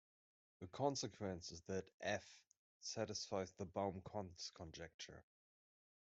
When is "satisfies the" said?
2.79-3.67